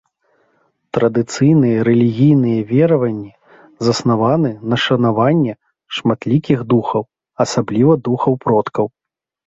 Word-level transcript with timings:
Традыцыйныя 0.97 1.83
рэлігійныя 1.89 2.59
вераванні 2.71 3.31
заснаваны 3.91 4.51
на 4.75 4.83
шанаванне 4.87 5.53
шматлікіх 6.01 6.59
духаў, 6.77 7.03
асабліва 7.47 7.93
духаў 8.09 8.33
продкаў. 8.47 8.85